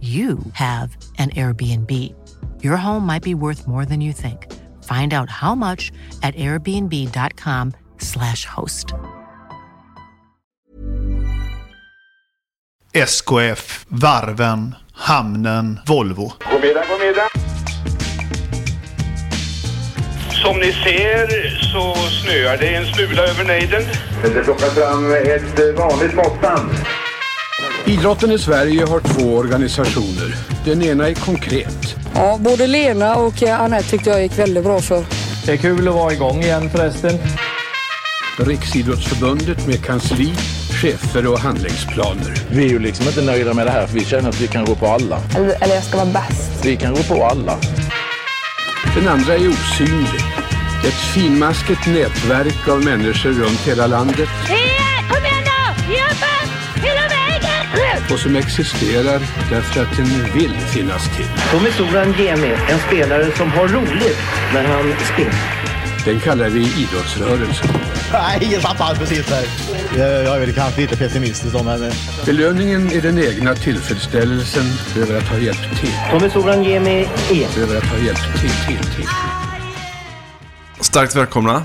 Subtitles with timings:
[0.00, 1.90] you have an Airbnb.
[2.62, 4.52] Your home might be worth more than you think.
[4.82, 5.90] Find out how much
[6.22, 8.92] at airbnb.com/slash host.
[12.92, 16.32] SKF, varven, hamnen, Volvo.
[16.50, 17.28] God middag, god middag.
[20.42, 21.26] Som ni ser
[21.72, 23.82] så snöar det en smula över nejden.
[24.22, 26.70] Det plockar fram ett vanligt måttband.
[27.86, 30.34] Idrotten i Sverige har två organisationer.
[30.64, 31.96] Den ena är konkret.
[32.14, 35.04] Ja, både Lena och eh, Anette tyckte jag gick väldigt bra för.
[35.44, 37.18] Det är kul att vara igång igen förresten.
[38.38, 40.32] Riksidrottsförbundet med kansli,
[40.82, 42.34] chefer och handlingsplaner.
[42.50, 44.64] Vi är ju liksom inte nöjda med det här för vi känner att vi kan
[44.64, 45.18] gå på alla.
[45.36, 46.64] Eller, eller jag ska vara bäst.
[46.64, 47.58] Vi kan gå på alla.
[48.96, 50.20] Den andra är osynlig.
[50.86, 54.28] Ett finmaskigt nätverk av människor runt hela landet.
[54.48, 54.65] Hej,
[58.10, 61.26] Och som existerar därför att den vill finnas till.
[61.50, 64.18] Tommy Soran Gemi, en spelare som har roligt
[64.54, 65.66] när han spelar.
[66.04, 67.68] Den kallar vi idrottsrörelsen.
[68.12, 69.44] Nej, jag satt precis där.
[69.98, 71.92] Jag är väl kanske lite pessimistisk om men...
[72.26, 74.64] Belöningen är den egna tillfredsställelsen
[74.96, 75.92] över att ha hjälpt till.
[76.10, 77.62] Tommy Soran Gemi är...
[77.62, 79.08] Över att ha hjälpt till, till, till.
[80.80, 81.64] Starkt välkomna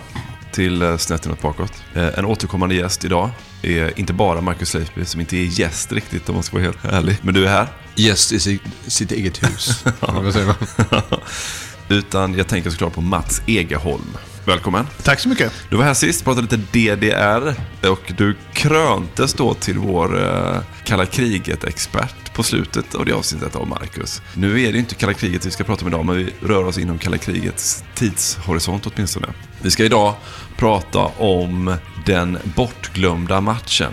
[0.51, 1.73] till eh, Snett inåt bakåt.
[1.95, 3.29] Eh, En återkommande gäst idag
[3.61, 6.85] är inte bara Marcus Leifby, som inte är gäst riktigt om man ska vara helt
[6.85, 7.17] ärlig.
[7.21, 7.67] Men du är här.
[7.95, 9.83] Gäst i sitt, eget hus.
[11.89, 14.17] Utan jag tänker såklart på Mats Egerholm.
[14.45, 14.87] Välkommen.
[15.03, 15.53] Tack så mycket.
[15.69, 17.55] Du var här sist, pratade lite DDR
[17.89, 23.67] och du kröntes då till vår eh, kalla kriget-expert på slutet av det avsnittet av
[23.67, 24.21] Marcus.
[24.33, 26.77] Nu är det inte kalla kriget vi ska prata om idag, men vi rör oss
[26.77, 29.27] inom kalla krigets tidshorisont åtminstone.
[29.61, 30.15] Vi ska idag
[30.57, 31.75] prata om
[32.05, 33.91] den bortglömda matchen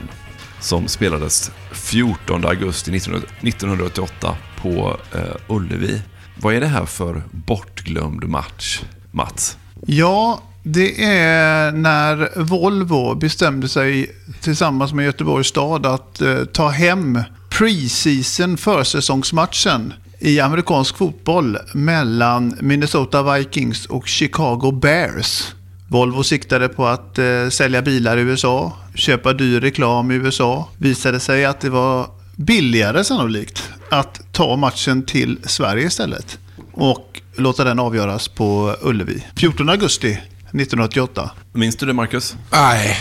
[0.60, 6.02] som spelades 14 augusti 1988 på eh, Ullevi.
[6.40, 9.56] Vad är det här för bortglömd match, Mats?
[9.86, 17.22] Ja, det är när Volvo bestämde sig tillsammans med Göteborgs stad att eh, ta hem
[17.48, 25.54] preseason försäsongsmatchen i amerikansk fotboll mellan Minnesota Vikings och Chicago Bears.
[25.88, 30.68] Volvo siktade på att eh, sälja bilar i USA, köpa dyr reklam i USA.
[30.78, 32.06] Visade sig att det var
[32.36, 36.38] billigare sannolikt att ta matchen till Sverige istället.
[36.72, 39.26] Och låta den avgöras på Ullevi.
[39.36, 41.30] 14 augusti 1988.
[41.52, 42.36] Minns du det, Marcus?
[42.52, 42.96] Nej,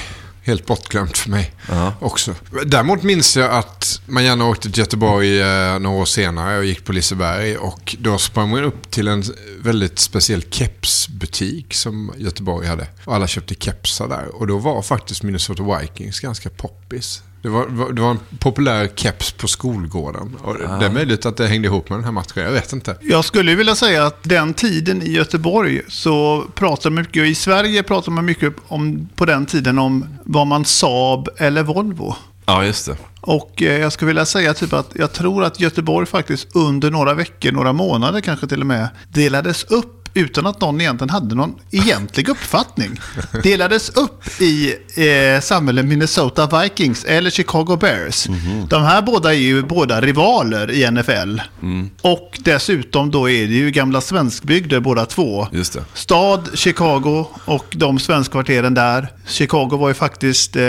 [0.47, 1.93] helt bortglömt för mig Ja.
[1.99, 2.35] också.
[2.65, 6.85] Däremot minns jag att man gärna åkte till Göteborg eh, några år senare och gick
[6.85, 7.57] på Liseberg.
[7.57, 9.23] Och då sprang man upp till en
[9.59, 12.87] väldigt speciell kepsbutik som Göteborg hade.
[13.05, 14.35] Och alla köpte kepsar där.
[14.35, 17.21] Och då var faktiskt Minnesota Vikings ganska poppis.
[17.41, 20.35] Det var, det var en populär keps på skolgården.
[20.43, 22.97] Och Det är möjligt att det hängde ihop med den här matchen, jag vet inte.
[23.01, 27.83] Jag skulle vilja säga att den tiden i Göteborg så pratar man mycket, i Sverige
[27.83, 32.15] pratar man mycket om, på den tiden om var man Saab eller Volvo.
[32.45, 32.97] Ja, just det.
[33.21, 37.13] Och eh, jag skulle vilja säga typ att jag tror att Göteborg faktiskt under några
[37.13, 41.55] veckor, några månader kanske till och med, delades upp utan att någon egentligen hade någon
[41.71, 42.99] egentlig uppfattning.
[43.43, 48.29] Delades upp i eh, samhället Minnesota Vikings eller Chicago Bears.
[48.29, 48.67] Mhm.
[48.69, 51.41] De här båda är ju båda rivaler i NFL.
[51.61, 51.89] Mm.
[52.01, 55.47] Och dessutom då är det ju gamla svenskbygder båda två.
[55.51, 55.85] Just det.
[55.93, 59.07] Stad, Chicago och de svenskkvarteren där.
[59.27, 60.61] Chicago var ju faktiskt eh,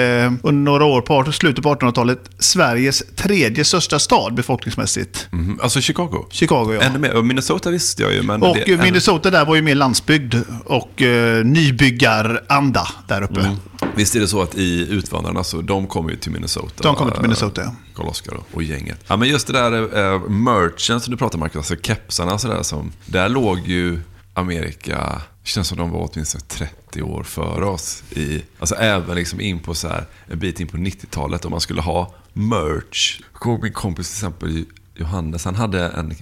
[0.42, 5.28] under några år på slutet på 1800-talet Sveriges tredje största stad befolkningsmässigt.
[5.30, 5.58] Mhm.
[5.62, 6.26] Alltså Chicago?
[6.30, 6.80] Chicago, ja.
[6.80, 7.14] Ännu mer.
[7.14, 8.22] Och Minnesota visste jag ju.
[8.22, 13.40] Men Och det, Minnesota där var ju mer landsbygd och eh, nybyggaranda där uppe.
[13.40, 13.56] Mm.
[13.94, 16.82] Visst är det så att i Utvandrarna så de kommer ju till Minnesota.
[16.82, 17.74] De kommer till Minnesota, ja.
[17.94, 19.04] Karl-Oskar och- gänget.
[19.06, 19.72] Ja, men just det där
[20.14, 22.92] eh, merchen som du pratar om, Marcus, alltså kepsarna sådär som...
[23.06, 24.00] Där låg ju
[24.34, 28.02] Amerika, känns som de var åtminstone 30 år före oss.
[28.10, 31.60] I, alltså även liksom in på så här, en bit in på 90-talet om man
[31.60, 33.20] skulle ha merch.
[33.32, 34.64] Jag kommer ihåg min kompis till exempel
[34.98, 36.14] Johannes, han hade en,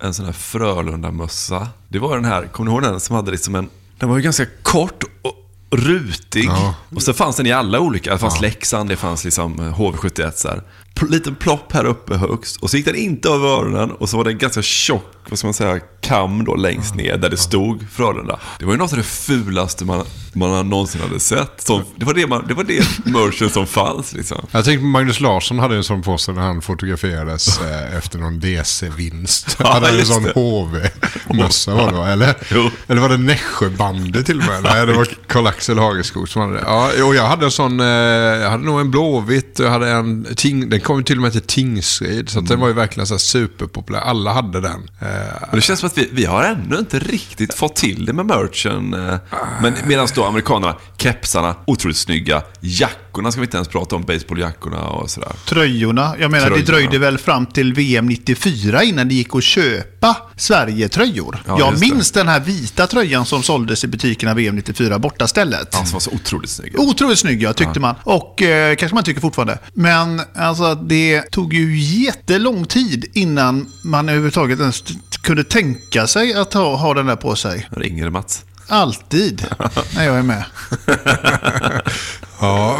[0.00, 1.68] en sån här Frölunda-mössa.
[1.88, 3.68] Det var den här, kommer ni ihåg den som hade liksom en...
[3.98, 5.34] Den var ju ganska kort och
[5.70, 6.50] rutig.
[6.94, 8.12] Och så fanns den i alla olika.
[8.12, 10.62] Det fanns Leksand, det fanns liksom eh, HV71 så här.
[11.08, 12.56] Liten plopp här uppe högst.
[12.56, 13.90] Och så gick den inte över öronen.
[13.90, 17.16] Och så var det en ganska tjock, vad ska man säga, kam då längst ner
[17.16, 18.40] där det stod Frölunda.
[18.58, 21.60] Det var ju något av det fulaste man, man någonsin hade sett.
[21.60, 24.46] Som, det var det, man, det, var det merchen som fanns liksom.
[24.50, 28.40] Jag tänkte Magnus Larsson hade en sån på sig när han fotograferades eh, efter någon
[28.40, 29.56] DC-vinst.
[29.58, 30.24] Ja, Han hade en sån.
[30.34, 32.08] HV-mössa var det va?
[32.08, 32.70] Eller, Jo.
[32.86, 34.62] eller var det Nässjöbandet till och med?
[34.62, 36.62] Nej, det var Karl-Axel Hageskog som hade det.
[36.66, 39.90] Ja, och jag hade en sån, eh, jag hade nog en blåvitt och jag hade
[39.90, 42.28] en ting, den kom till och med till Tingsryd.
[42.28, 44.00] Så att den var ju verkligen så här superpopulär.
[44.00, 44.90] Alla hade den.
[45.00, 45.08] Eh,
[45.40, 48.26] Men det känns som att vi, vi har ännu inte riktigt fått till det med
[48.26, 48.94] merchen.
[48.94, 49.14] eh.
[49.62, 52.42] Men medan då amerikanerna, kepsarna, otroligt snygga.
[52.60, 55.32] Jackorna ska vi inte ens prata om, baseballjackorna och sådär.
[55.48, 56.14] Tröjorna.
[56.20, 56.66] Jag menar, Tröjorna.
[56.66, 59.93] det dröjde väl fram till VM 94 innan det gick att köpa
[60.36, 61.42] Sverige-tröjor.
[61.46, 61.88] Ja, jag just det.
[61.94, 65.68] minns den här vita tröjan som såldes i butikerna VM 94, borta stället.
[65.72, 66.80] Ja, som var så otroligt snygga.
[66.80, 67.94] Otroligt snygg, ja, tyckte man.
[68.04, 69.58] Och eh, kanske man tycker fortfarande.
[69.74, 74.84] Men alltså, det tog ju jättelång tid innan man överhuvudtaget ens
[75.22, 77.68] kunde tänka sig att ha, ha den där på sig.
[77.70, 78.44] Ringer det Mats?
[78.68, 79.46] Alltid,
[79.94, 80.44] när jag är med.
[82.40, 82.78] Ja,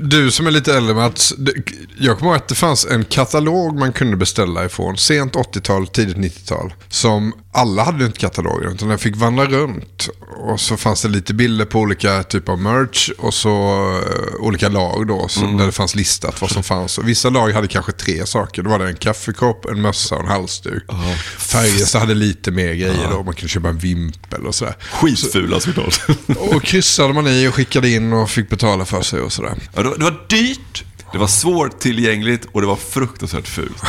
[0.00, 1.34] du som är lite äldre Mats.
[1.98, 4.96] Jag kommer ihåg att det fanns en katalog man kunde beställa ifrån.
[4.96, 6.74] Sent 80-tal, tidigt 90-tal.
[6.88, 10.08] Som alla hade inte katalogen, utan den fick vandra runt.
[10.48, 14.68] Och så fanns det lite bilder på olika typer av merch och så eh, olika
[14.68, 15.28] lag då.
[15.28, 16.98] Så, Där det fanns listat vad som fanns.
[16.98, 18.62] Och vissa lag hade kanske tre saker.
[18.62, 20.82] Då var det en kaffekopp, en mössa och en halsduk.
[21.38, 23.22] Färjestad hade lite mer grejer då.
[23.22, 24.76] Man kunde köpa en vimpel och sådär.
[24.92, 26.00] Skitfula såklart.
[26.38, 29.54] Och kryssade man i och skickade in och fick betala betala för sig och sådär.
[29.74, 33.82] Ja, det, var, det var dyrt, det var svårtillgängligt och det var fruktansvärt fult.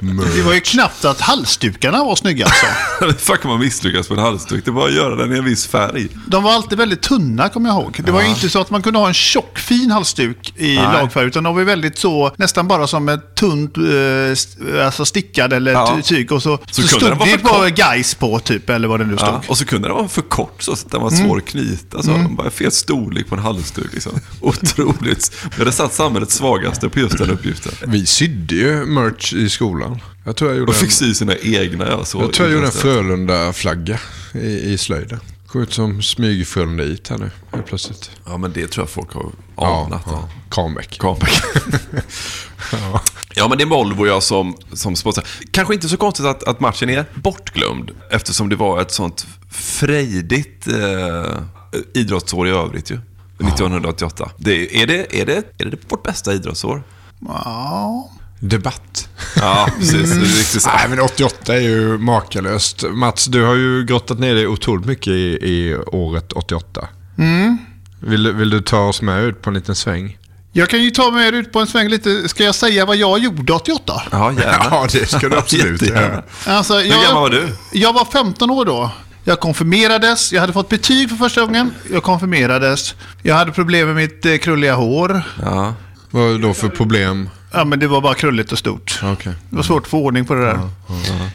[0.36, 2.66] Det var ju knappt att halsdukarna var snygga alltså.
[3.32, 4.64] Hur kan man misslyckas på en halsduk?
[4.64, 6.08] Det var att göra den i en viss färg.
[6.26, 8.00] De var alltid väldigt tunna, kommer jag ihåg.
[8.04, 10.76] Det var ju inte så att man kunde ha en tjock, fin halsduk i Nej.
[10.76, 15.72] lagfärg, utan de var väldigt så, nästan bara som ett tunt, eh, alltså stickad eller
[15.72, 15.92] Ja.
[15.96, 16.32] ty- tyg.
[16.32, 17.76] Och så, så, kunde stod det bara kort.
[17.92, 19.28] guys på, typ, eller vad det nu stod.
[19.28, 22.02] Ja, och så kunde den vara för kort så att den var svår att knyta.
[22.02, 22.36] Så Mm.
[22.36, 23.92] Bara fel storlek på en halsduk.
[23.92, 24.12] Liksom.
[24.40, 25.32] Otroligt.
[25.50, 27.72] Vi hade satt samhällets svagaste på just den uppgiften.
[27.86, 30.00] Vi sydde ju merch i skolan.
[30.24, 31.88] Jag tror jag gjorde Och fick en, sy sina egna.
[31.88, 32.72] Ja, så jag tror jag gjorde en.
[32.72, 33.98] Frölunda-flagga
[34.34, 35.20] i, i slöjden.
[35.46, 38.10] Går ut som smyg Frölunda hit här nu, helt plötsligt.
[38.26, 39.26] Ja, men det tror jag folk har
[39.56, 40.02] Ja, anat.
[40.06, 40.28] ja.
[40.50, 40.98] Kahnbäck.
[40.98, 41.32] Kahnbäck.
[42.72, 43.00] Ja.
[43.34, 45.24] Ja, men det är Volvo jag som, som sponsor.
[45.50, 50.66] Kanske inte så konstigt att, att matchen är bortglömd eftersom det var ett sånt frejdigt
[50.66, 51.40] eh,
[51.94, 52.98] idrottsår i övrigt ju.
[53.40, 54.30] 1988.
[54.36, 56.82] Det, är, det, är, det, är det vårt bästa idrottsår?
[57.28, 58.10] Ja.
[58.40, 59.08] Debatt.
[59.36, 60.10] Ja, precis.
[60.10, 60.74] Det är riktigt sant.
[60.78, 62.84] Nej, men 88 är ju makalöst.
[62.90, 66.88] Mats, du har ju grottat ner dig otroligt mycket i, i året 88.
[67.18, 67.58] Mm.
[68.00, 70.16] Vill, du- vill du ta oss med ut på en liten sväng?
[70.52, 72.28] Jag kan ju ta med er ut på en sväng lite.
[72.28, 74.02] Ska jag säga vad jag gjorde 88?
[74.10, 74.66] Ja, gärna.
[74.70, 76.22] Ja, det ska du absolut göra.
[76.46, 77.48] Alltså, Hur gammal var du?
[77.72, 78.90] Jag var 15 år då.
[79.24, 81.70] Jag konfirmerades, jag hade fått betyg för första gången.
[81.90, 82.94] Jag konfirmerades.
[83.22, 85.22] Jag hade problem med mitt eh, krulliga hår.
[85.42, 85.74] Ja.
[86.10, 87.28] Vad då för problem?
[87.52, 89.00] Ja, men det var bara krulligt och stort.
[89.04, 89.32] Okej.
[89.50, 90.58] Det var svårt att få ordning på det där.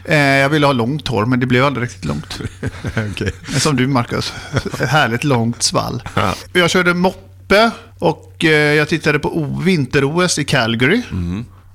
[0.05, 2.39] Eh, jag ville ha långt hår, men det blev aldrig riktigt långt.
[3.11, 3.31] Okej.
[3.59, 4.33] Som du, Marcus.
[4.79, 6.03] Ett härligt långt svall.
[6.13, 6.33] Ja.
[6.53, 11.01] Jag körde moppe och eh, jag tittade på vinter-OS i Calgary.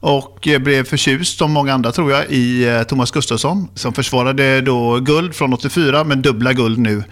[0.00, 3.68] Och eh, blev förtjust, som många andra tror jag, i eh, Thomas Gustafsson.
[3.74, 7.04] Som försvarade då guld från 84, men dubbla guld nu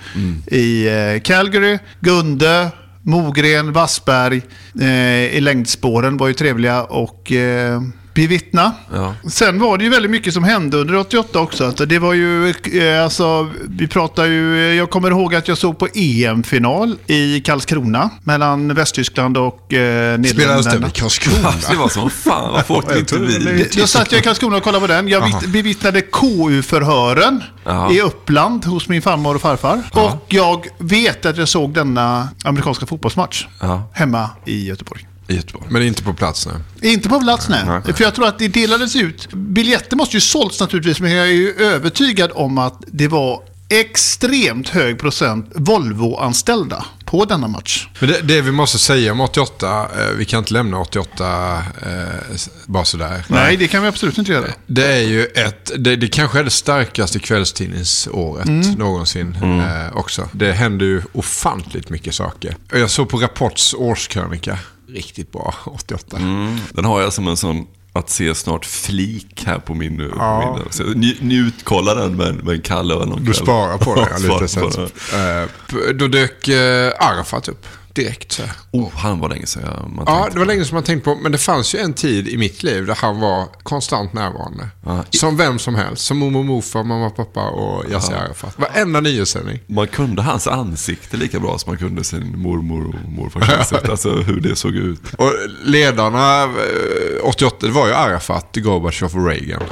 [0.46, 1.78] i eh, Calgary.
[2.00, 2.70] Gunde,
[3.02, 4.42] Mogren, Wassberg
[4.80, 6.82] eh, i längdspåren var ju trevliga.
[6.82, 7.80] Och eh,
[8.22, 8.72] bevittna.
[8.94, 9.14] Ja.
[9.30, 11.66] Sen var det ju väldigt mycket som hände under 88 också.
[11.66, 15.78] Alltså, det var ju, eh, alltså, vi pratar ju, jag kommer ihåg att jag såg
[15.78, 20.74] på EM-final i Karlskrona mellan Västtyskland och eh, Spelades Nederländerna.
[20.80, 21.52] den i Karlskrona?
[21.70, 23.68] Det var som fan, varför åkte inte vi?
[23.76, 25.08] Då satt jag i Karlskrona och kollade på den.
[25.08, 25.38] Jag Aha.
[25.40, 27.42] vitt- bevittnade KU-förhören
[27.92, 29.82] i Uppland hos min farmor och farfar.
[29.92, 33.46] Och jag vet att jag såg denna amerikanska fotbollsmatch
[33.92, 35.06] hemma i Göteborg.
[35.28, 35.66] I Göteborg.
[35.70, 36.88] Men inte på plats nu.
[36.90, 37.62] Inte på plats nej.
[37.66, 37.94] Nej.
[37.94, 39.32] För jag tror att det delades ut.
[39.32, 44.68] Biljetter måste ju sålts naturligtvis, men jag är ju övertygad om att det var extremt
[44.68, 47.88] hög procent Volvo-anställda på denna match.
[48.00, 51.92] Men det, det vi måste säga om 88, eh, vi kan inte lämna 88 eh,
[52.66, 53.24] bara sådär.
[53.28, 54.46] Nej, det kan vi absolut inte göra.
[54.66, 58.72] Det är ju ett, det, det kanske är det starkaste kvällstidningsåret Mm.
[58.72, 60.28] någonsin eh, också.
[60.32, 62.56] Det händer ju ofantligt mycket saker.
[62.72, 66.16] Och Jag såg på Rapports årskrönika, riktigt bra 88.
[66.16, 66.58] Mm.
[66.72, 70.12] Den har jag som en sån att se snart flik här på min...
[70.18, 70.58] Ja.
[70.94, 74.40] nj, njut, kolla den med, med en kall öl någon Du sparar på det Ja,
[74.40, 74.90] lite.
[75.12, 75.88] det.
[75.88, 77.66] eh, då dök eh, Arafat upp
[78.02, 78.32] direkt.
[78.32, 78.42] Så.
[78.72, 81.14] Oh, han var länge sedan man Ja, tänkte det var länge som man tänkt på.
[81.14, 84.68] Men det fanns ju en tid i mitt liv där han var konstant närvarande.
[84.86, 85.04] Ja.
[85.10, 86.04] Som vem som helst.
[86.04, 88.14] Som mormor, morfar, mamma, pappa och Yassir.
[88.14, 88.58] Arafat.
[88.58, 89.58] Varenda nyhetssändning.
[89.66, 93.90] Man kunde hans ansikte lika bra som man kunde sin mormor och morfars ansikte.
[93.90, 95.14] Alltså hur det såg ut.
[95.18, 95.32] Och
[95.64, 96.48] ledarna eh,
[97.24, 99.62] 88, det var ju Arafat, Gorbatjov och Reagan.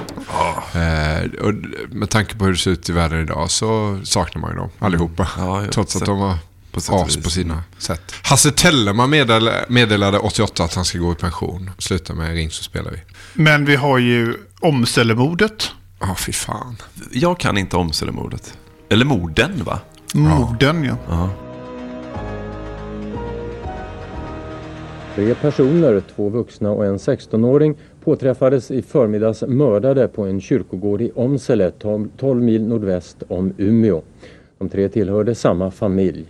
[0.74, 1.54] Eh, och
[1.90, 4.70] med tanke på hur det ser ut i världen idag så saknar man ju dem
[4.78, 5.28] allihopa.
[5.38, 6.34] Ja, Trots att de var
[6.76, 8.12] på sätt as på sina sätt.
[8.22, 11.70] Hasse Tellerman meddelade, meddelade 88 att han ska gå i pension.
[11.78, 12.98] Sluta med Ring så spelar vi.
[13.34, 15.70] Men vi har ju Omselemordet.
[16.00, 16.76] Ja, fy fan.
[17.12, 18.58] Jag kan inte Omselemordet.
[18.88, 19.80] Eller morden va?
[20.14, 20.96] Morden, ja.
[21.08, 21.30] Ja.
[25.14, 31.12] Tre personer, två vuxna och en 16-åring, påträffades i förmiddags mördade på en kyrkogård i
[31.14, 31.72] Omsele,
[32.18, 34.02] 12 mil nordväst om Umeå.
[34.58, 36.26] De tre tillhörde samma familj.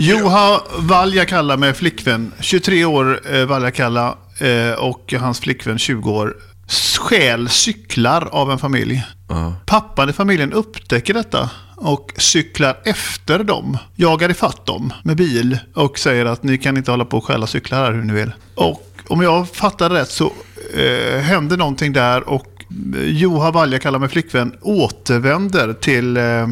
[0.00, 6.36] Juha Valjakalla med flickvän, 23 år eh, Valjakalla eh, och hans flickvän 20 år,
[6.98, 9.02] stjäl cyklar av en familj.
[9.28, 9.54] Ja.
[9.66, 13.78] Pappan i familjen upptäcker detta och cyklar efter dem.
[13.94, 17.46] Jagar ifatt dem med bil och säger att ni kan inte hålla på och stjäla
[17.46, 18.32] cyklar här hur ni vill.
[18.54, 20.32] Och om jag fattar rätt så
[20.74, 22.64] eh, händer någonting där och
[22.94, 26.46] eh, Juha Valjakalla med flickvän återvänder till, eh,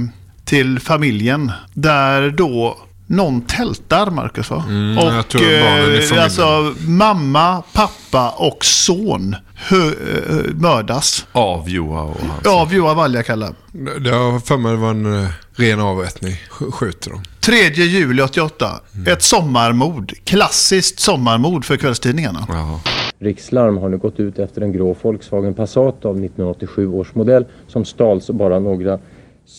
[0.45, 1.53] till familjen.
[1.75, 4.65] Där då någon tältar, Marcus va?
[4.69, 11.27] Mm, och eh, alltså mamma, pappa och son hö, eh, mördas.
[11.33, 12.47] Av Joa och hans.
[12.47, 13.49] Av Juha Valjakalla.
[13.73, 16.33] Det- Det har för mig det var en eh, ren avrättning.
[16.51, 17.23] Sk- Skjuter dem.
[17.41, 18.71] 3 juli 88.
[19.07, 20.13] Ett sommarmord.
[20.25, 22.47] Klassiskt sommarmord för kvällstidningarna.
[22.49, 22.81] Ja.
[23.19, 27.85] Rikslarm har nu gått ut efter en grå Volkswagen Passat av 1987 års modell som
[27.85, 28.99] stals bara några,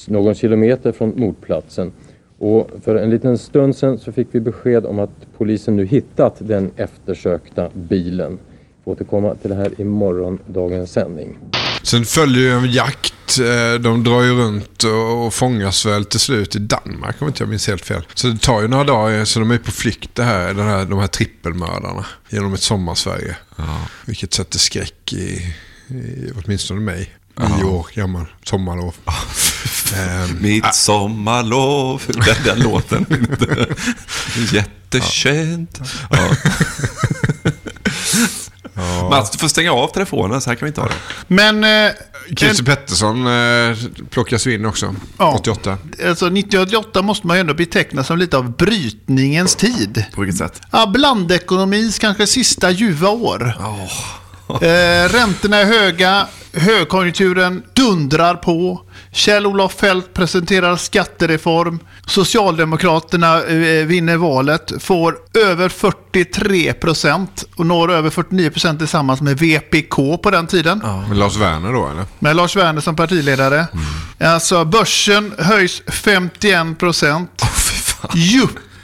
[0.08, 1.92] någon kilometer från mordplatsen.
[2.40, 6.36] Och för en liten stund sedan så fick vi besked om att polisen nu hittat
[6.40, 8.40] den eftersökta bilen.
[8.86, 11.38] Vi återkomma till det här i morgondagens sändning.
[11.84, 13.14] Sen följer ju en jakt.
[13.40, 17.50] Eh, De drar ju runt och fångas väl till slut i Danmark om inte jag
[17.50, 18.02] minns helt fel.
[18.14, 20.86] Så det tar ju några dagar så de är på flykt det här, den här,
[20.86, 23.36] de här trippelmördarna genom ett sommarsverige.
[24.06, 25.54] Vilket sätter skräck i,
[25.96, 27.10] i åtminstone mig.
[27.40, 28.26] Nio år gammal.
[28.44, 28.96] Sommarlov.
[29.96, 32.02] Ehm, Mitt sommarlov.
[32.08, 33.06] Den, den låten.
[34.52, 35.82] Jättekänt.
[38.76, 39.10] Ja.
[39.10, 40.42] Mats, du får stänga av telefonen.
[40.42, 40.94] Så här kan vi inte ha det.
[41.28, 41.92] Men eh,
[42.38, 43.78] Christer Pettersson eh,
[44.10, 44.96] plockas ju in också.
[45.18, 45.36] Ja.
[45.40, 45.72] 88.
[45.72, 50.06] alltså 1988 måste man ju ändå beteckna som lite av brytningens tid.
[50.16, 50.62] På vilket sätt?
[50.72, 53.54] Ja, blandekonomins kanske sista ljuva år.
[54.62, 58.82] Eh, räntorna är höga, högkonjunkturen dundrar på.
[59.12, 61.80] Kjell-Olof Feldt presenterar skattereform.
[62.06, 69.38] Socialdemokraterna eh, vinner valet, får över 43 procent och når över 49 procent tillsammans med
[69.38, 70.82] VPK på den tiden.
[71.08, 72.06] Med Lars Werner då eller?
[72.20, 73.68] Med Lars Werner som partiledare.
[74.20, 77.42] Alltså börsen höjs 51 procent.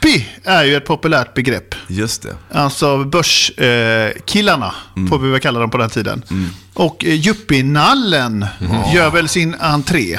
[0.04, 1.74] Yuppie är ju ett populärt begrepp.
[1.88, 2.36] Just det.
[2.52, 4.74] Alltså börskillarna, killarna,
[5.10, 6.22] får vi väl kalla dem på den tiden.
[6.74, 8.46] Och eh, yuppie-nallen
[8.94, 10.18] gör väl sin entré.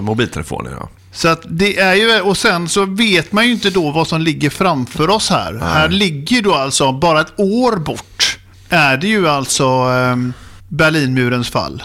[0.00, 0.88] Mobiltelefoner, ja.
[1.12, 4.20] Så att det är ju, och sen så vet man ju inte då vad som
[4.20, 5.54] ligger framför oss här.
[5.54, 8.38] Här ligger då alltså bara ett år bort.
[8.68, 10.16] Är det ju alltså eh,
[10.68, 11.82] Berlinmurens fall.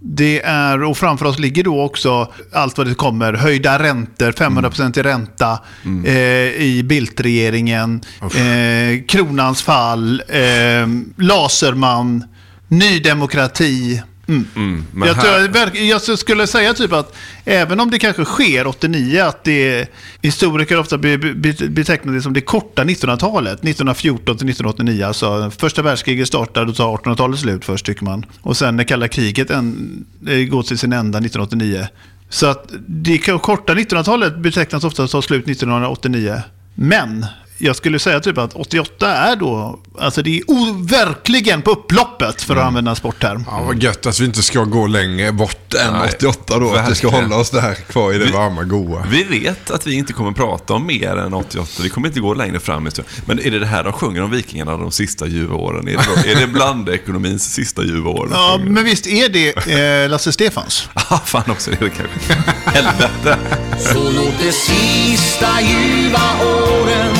[0.00, 3.32] Det är, och framför oss ligger då också allt vad det kommer.
[3.32, 5.58] Höjda räntor, 500% i ränta
[6.06, 6.14] eh,
[6.62, 8.00] i Bildt-regeringen.
[8.22, 12.24] Eh, kronans fall, eh, Laserman.
[12.68, 14.02] Ny Demokrati.
[14.28, 14.84] Mm.
[14.92, 19.20] men jag, här- tror, jag skulle säga typ att även om det kanske sker 89,
[19.22, 19.88] att det
[20.22, 23.52] historiker ofta be- be- betecknar det som det korta 1900-talet.
[23.58, 25.04] 1914 till 1989.
[25.06, 28.26] Alltså första världskriget startar, då tar 1800-talet slut först tycker man.
[28.40, 31.86] Och sen när kalla kriget en, eh, går till sin ända 1989.
[32.30, 36.42] Så att det korta 1900-talet betecknas ofta som slut 1989.
[36.74, 37.26] Men
[37.58, 42.56] jag skulle säga typ att 88 är då, alltså det är verkligen på upploppet för
[42.56, 43.44] att använda en sportterm.
[43.46, 46.74] Ja, vad gött att vi inte ska gå längre bort än Nej, 88 då.
[46.74, 47.24] Att vi ska verkligen.
[47.30, 49.06] hålla oss där kvar i det Vi- varma, goa.
[49.10, 51.70] Vi vet att vi inte kommer prata om mer än 88.
[51.82, 52.86] Vi kommer inte gå längre fram.
[52.86, 52.90] i.
[53.26, 55.88] Men är det det här de sjunger om vikingarna de sista ljuva åren?
[55.88, 58.28] Är det, då, är det blandekonomins sista ljuva år?
[58.32, 59.70] Ja, men visst är det
[60.04, 60.88] eh, Lasse Stefans?
[61.10, 62.34] Ja, fan också det är det kanske.
[62.64, 63.38] Helvete.
[63.78, 67.14] Så låt de sista ljuva åren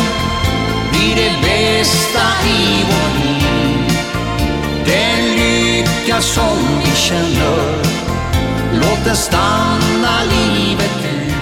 [0.99, 3.93] bli det bästa i vår liv.
[4.87, 7.83] Den lycka som vi känner,
[8.75, 11.35] låt den stanna livet ut.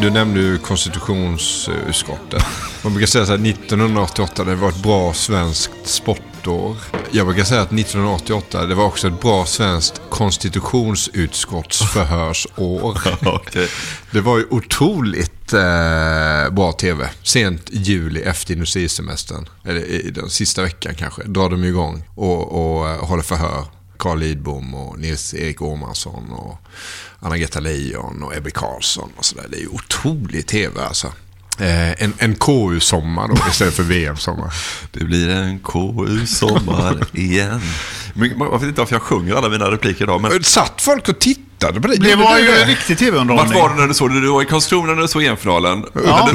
[0.00, 2.44] Du nämnde ju konstitutionsutskottet.
[2.82, 6.76] Man brukar säga så här 1988 det var ett bra svenskt sport sportår.
[7.10, 12.98] Jag brukar säga att 1988 det var också ett bra svenskt konstitutionsutskottsförhörsår.
[13.26, 13.68] Okej.
[14.10, 17.10] Det var ju otroligt eh, bra tv.
[17.22, 22.88] Sent juli efter industrisemestern, eller i den sista veckan kanske, drar de igång och, och
[22.88, 23.64] eh, håller förhör.
[23.98, 26.58] Carl Lidbom och Nils-Erik Åhmansson och
[27.20, 29.46] Anna-Greta Leijon och Ebbe Carlsson och sådär.
[29.50, 31.12] Det är ju otrolig tv alltså.
[31.60, 34.54] Eh, en, en KU-sommar då istället för VM-sommar.
[34.90, 37.60] Det blir en KU-sommar igen.
[38.14, 40.20] Men Jag vet inte varför jag sjunger alla mina repliker idag.
[40.20, 40.42] Men...
[40.44, 41.96] Satt folk och tittade på det?
[41.96, 42.62] Det var ju det?
[42.62, 43.58] en riktig Vart tv-underhållning.
[43.60, 44.20] var du när du såg det?
[44.20, 45.84] Du var i Karlskrona när du såg EM-finalen.
[46.06, 46.28] Ja,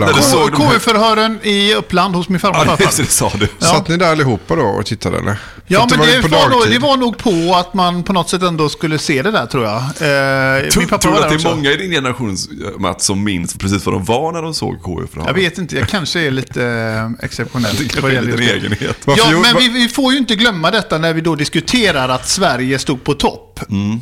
[0.53, 2.83] KU-förhören i Uppland hos min farmor och Ja, farfar.
[2.83, 3.47] just det, det sa du.
[3.65, 5.37] Satt ni där allihopa då och tittade eller?
[5.67, 8.43] Ja, men det på var, nog, det var nog på att man på något sätt
[8.43, 9.75] ändå skulle se det där tror jag.
[9.77, 11.49] Eh, Tror, min pappa tror du att det är också.
[11.55, 12.37] många i din generation,
[12.79, 15.75] Mats, som minns precis vad de var när de såg KU för Jag vet inte,
[15.77, 17.75] jag kanske är lite eh, exceptionell.
[17.75, 18.59] Det kanske är gäller lite just det.
[18.67, 18.97] egenhet.
[19.17, 22.79] Ja, men vi, vi får ju inte glömma detta när vi då diskuterar att Sverige
[22.79, 23.48] stod på topp.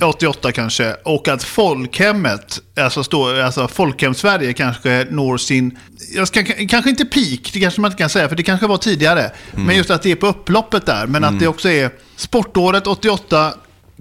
[0.01, 0.93] 88 kanske.
[1.05, 5.77] Och att folkhemmet, alltså, stå, alltså folkhem-Sverige kanske når sin,
[6.15, 8.77] jag ska, kanske inte peak, det kanske man inte kan säga, för det kanske var
[8.77, 9.31] tidigare.
[9.51, 11.07] Men just att det är på upploppet där.
[11.07, 13.53] Men att det också är, sportåret 88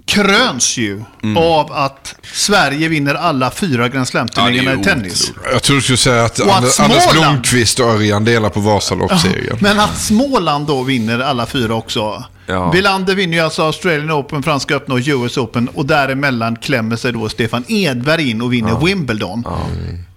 [0.05, 1.03] kröns ju
[1.37, 5.31] av att Sverige vinner alla fyra Grand Slam-turneringarna Ja, i tennis.
[5.51, 8.49] Jag tror du skulle säga att, Och att Anders, Anders Småland- Blomqvist och Örjan delar
[8.49, 9.57] på Vasaloppssegern.
[9.61, 12.23] Men att Småland då vinner alla fyra också.
[12.49, 12.71] Ja.
[12.71, 15.67] Villander vinner ju alltså Australian Open, Franska öppna och US Open.
[15.67, 19.43] Och däremellan klämmer sig då Stefan Edberg in och vinner Wimbledon.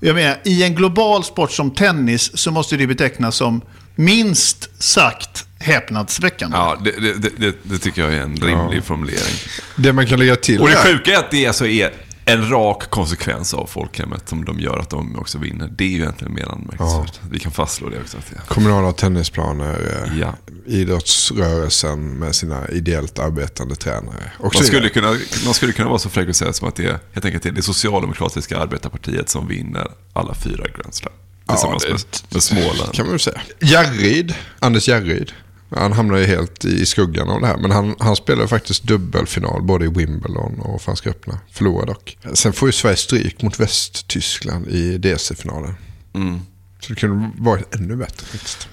[0.00, 3.60] Jag menar, i en global sport som tennis så måste det betecknas som
[3.94, 6.56] minst sagt häpnadsväckande.
[6.56, 9.34] Ja, det, det, det- det, tycker jag är en rimlig formulering.
[9.76, 11.90] Det man kan lägga till Och det sjuka är att det alltså är
[12.24, 15.68] en rak konsekvens av folkhemmet som de gör att de också vinner.
[15.76, 17.20] Det är ju egentligen mer anmärkningsvärt.
[17.30, 18.16] Vi kan fastslå det också.
[18.48, 20.34] Kommunala tennisplaner, eh, Ja.
[20.70, 24.32] Idrottsrörelsen med sina ideellt arbetande tränare.
[24.42, 26.98] Man, skulle kunna, man skulle kunna vara så fräck och säga som att det är
[27.12, 31.12] helt enkelt det det socialdemokratiska arbetarpartiet som vinner alla fyra Grand Slam.
[31.48, 32.92] Tillsammans det- med, med Småland.
[32.92, 33.40] kan man väl säga.
[33.60, 35.32] Järryd, Anders Järryd.
[35.76, 37.56] Han hamnar ju helt i skuggan av det här.
[37.56, 41.38] Men han, han spelar faktiskt dubbelfinal både i Wimbledon och Franska öppna.
[41.52, 42.18] Förlorar dock.
[42.34, 45.74] Sen får ju Sverige stryk mot Västtyskland i DC-finalen.
[46.14, 46.40] Mm.
[46.80, 48.68] Så det kunde varit ännu bättre faktiskt.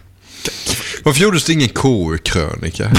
[1.07, 2.91] Varför gjordes det ingen KU-krönika?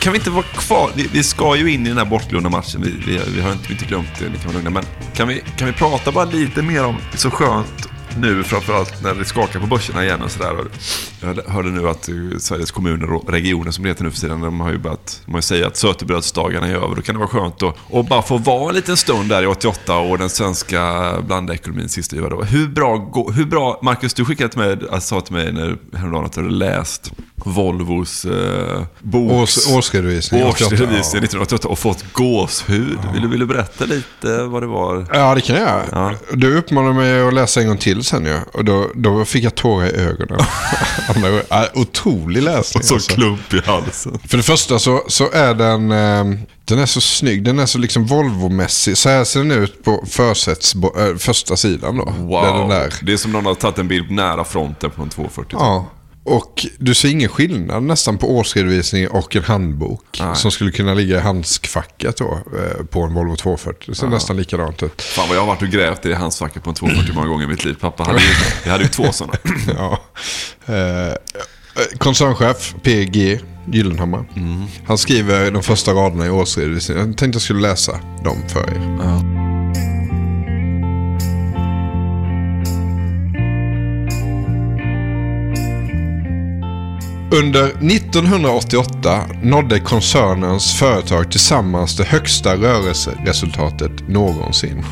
[0.00, 0.90] Kan vi inte vara kvar?
[0.94, 2.82] Vi, vi ska ju in i den här bortglömda matchen.
[2.82, 4.70] Vi, vi, vi har inte, inte glömt det, ni kan vara lugna.
[4.70, 4.84] Men
[5.14, 9.24] kan vi, kan vi prata bara lite mer om, så skönt nu framförallt när det
[9.24, 10.56] skakar på börserna igen och sådär.
[11.22, 14.40] Jag hörde- nu att eh, Sveriges kommuner och regioner som det heter nu för tiden,
[14.40, 16.96] de har ju börjat ju säga att sötebrödsdagarna är över.
[16.96, 19.46] Då kan det vara skönt att och bara få vara en liten stund där i
[19.46, 22.42] 88 och den svenska blandekonomins sista ljuva då.
[22.42, 26.24] Hur bra, hur bra, Marcus du skickade till mig, alltså, sa till mig när, häromdagen
[26.26, 27.12] att du hade läst
[27.44, 29.32] Volvos eh, bok.
[29.32, 30.44] Års, årsredovisning.
[30.44, 31.24] Årsredovisning Ja.
[31.24, 32.98] 1988 och fått gåshud.
[33.12, 35.06] Vill, du, vill du berätta lite vad det var?
[35.12, 36.14] Ja, det kan jag göra.
[36.32, 38.36] Du uppmanade mig att läsa en gång till sen ju.
[38.52, 40.38] Och då, då fick jag tårar i ögonen.
[41.48, 42.80] Ja, Otrolig läsning.
[42.80, 43.14] Och så alltså.
[43.14, 44.18] klump i halsen.
[44.28, 47.44] För det första så, så är den, eh, den är så snygg.
[47.44, 48.94] Den är så liksom Volvo-mässig.
[48.94, 52.04] Så här ser den ut på försätts, äh, första sidan då.
[52.04, 52.44] Wow.
[52.44, 52.94] Den är.
[53.02, 55.56] Det är som någon har tagit en bild nära fronten på en 240.
[55.60, 55.90] Ja.
[56.24, 60.04] Och du ser ingen skillnad nästan på årsredovisning och en handbok.
[60.20, 60.36] Nej.
[60.36, 63.84] Som skulle kunna ligga i handskfacket då, eh, på en Volvo 240.
[63.88, 64.10] Det ser Ja.
[64.10, 65.02] nästan likadant ut.
[65.02, 67.44] Fan vad jag har varit och grävt i det handskfacket på en 240 många gånger
[67.44, 67.76] i mitt liv.
[67.80, 68.24] Pappa hade ju,
[68.64, 69.34] jag hade ju två sådana.
[69.76, 69.98] ja.
[70.74, 71.14] eh,
[71.98, 73.40] koncernchef PG
[73.72, 74.24] Gyllenhammar.
[74.86, 77.06] Han skriver de första raderna i årsredovisningen.
[77.08, 79.51] Jag tänkte jag skulle läsa dem för er.
[87.32, 94.82] Under 1988 nådde koncernens företag tillsammans det högsta rörelseresultatet någonsin.